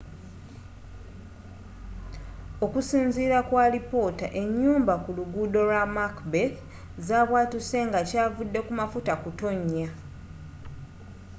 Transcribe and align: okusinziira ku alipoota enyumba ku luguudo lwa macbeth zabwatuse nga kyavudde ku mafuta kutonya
okusinziira 2.65 3.37
ku 3.47 3.53
alipoota 3.65 4.27
enyumba 4.41 4.93
ku 5.03 5.09
luguudo 5.17 5.59
lwa 5.69 5.83
macbeth 5.95 6.57
zabwatuse 7.07 7.79
nga 7.87 7.99
kyavudde 8.09 8.59
ku 8.67 8.71
mafuta 8.79 9.13
kutonya 9.23 9.87